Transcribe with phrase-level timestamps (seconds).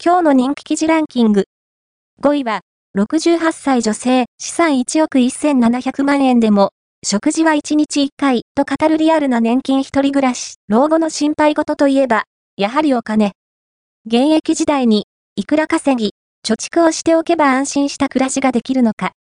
[0.00, 1.46] 今日の人気記事ランキング。
[2.22, 2.60] 5位は、
[2.96, 6.70] 68歳女性、資産1億1700万円でも、
[7.04, 12.26] 食事は1日1回と語るリアルな年金一人暮らし、老後の心配事といえば、
[12.56, 13.32] やはりお金。
[14.06, 16.12] 現役時代に、いくら稼ぎ、
[16.46, 19.14] 貯蓄をしておけば安心した暮らしができるのか。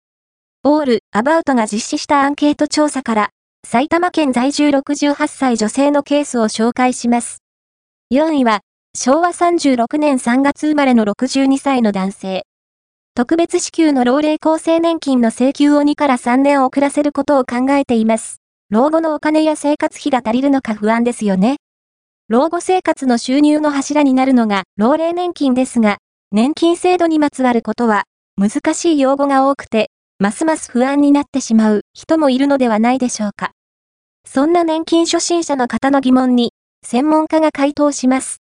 [0.64, 3.30] オール・アバウトが実施したアンケート調査から、
[3.68, 7.40] 埼玉県在住68歳女性のケースを紹介します。
[8.14, 8.62] 4位は、
[9.00, 12.48] 昭和36年3月生まれの62歳の男性。
[13.14, 18.42] 特別支給の老齢厚生年金の請求を2から3年遅らせることを考えています。
[18.72, 21.58] 老後のお金や生活費が足りるのか不安ですよね。
[22.28, 25.98] 老後生活の収入の柱になるのが老齢年金ですが、
[26.32, 28.06] 年金制度にまつわることは
[28.36, 33.52] 難しい用語が多くて、ますます不安になってしまう人もいるのではないでしょうか。
[34.26, 36.52] そんな年金初心者の方の疑問に、
[36.84, 38.38] 専門家が回答します。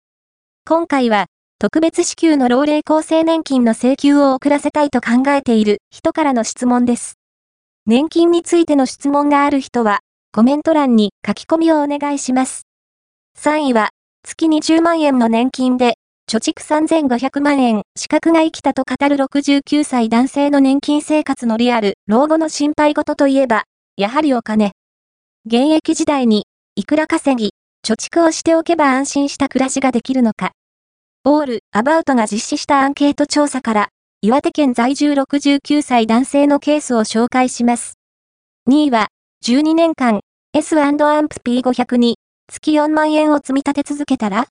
[0.66, 1.26] 今回は、
[1.60, 7.16] 特別支給の老齢厚生年金の請求を遅らせたいと考えている人からの質問です。
[7.86, 10.00] 年金についての質問がある人は、
[10.32, 12.62] コメント欄に書き込みをお願いします。
[13.38, 13.90] 3位は、
[14.24, 15.96] 月20万円の年金で、
[16.32, 23.66] 貯蓄3500万円、資格が生きたと語る69歳男性の年金生活のリアル、老後の心配事といえば、
[23.98, 24.72] やはりお金。
[25.46, 27.52] 現役時代に、いくら稼ぎ、
[27.86, 30.54] 貯蓄をしておけば安心した暮らしができるのか。
[31.26, 33.90] オール・アバウトが実施したアンケート調査から、
[34.22, 37.98] 岩手県在住69歳男性のケースを紹介します。
[38.70, 39.10] 2位は、
[39.46, 40.22] 12年間、
[40.54, 42.16] S&AMP P500 に、
[42.50, 44.48] 月4万円を積み立て続けたら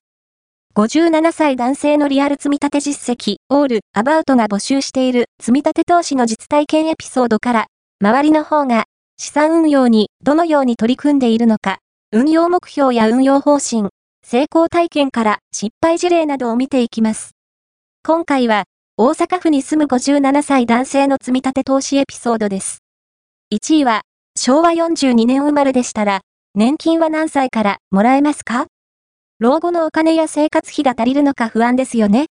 [0.75, 7.67] ?57 歳男性のリアル積み立て実績、オール・アバウトが募集している積み立て投資の実体験エピソードから、
[8.03, 8.85] 周りの方が、
[9.17, 11.79] 資産運用にどのように取り組んでいるのか、
[12.15, 13.89] 運用目標や運用方針、
[14.23, 17.31] 成功体験から失敗事例などを見ていきます。
[18.07, 18.65] 今回は、
[18.99, 22.81] 大阪府に住む57歳男性の積み立て投資エピソードです。
[23.55, 24.03] 1位は、
[24.37, 26.21] 昭和42年生まれでしたら、
[26.55, 28.67] 年金は何歳からもらえますか？
[29.39, 32.27] 老後のお金や生活費が足りるのか不安ですよね。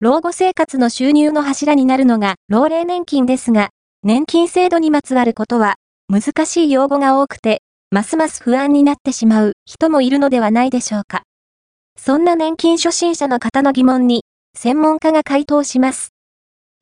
[0.00, 3.68] 老後生活の収入の柱になるのが老齢年金ですが、
[4.02, 5.76] 年金制度にまつわることは
[6.08, 7.62] 難しい用語が多くて
[7.94, 11.22] ますます不安になってしまう人もいるのではないでしょうか。
[11.96, 14.24] そんな年金初心者の方の疑問に、
[14.58, 16.08] 専門家が回答します。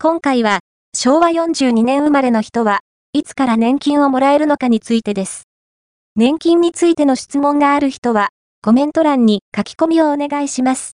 [0.01, 0.61] 今回は、
[0.97, 2.81] 昭和42年生まれの人は、
[3.13, 5.43] いつから年金をもらえるのかについてです。
[6.17, 8.31] 年金についての質問がある人は、
[8.65, 10.91] コメント欄に書き込みをお願いします。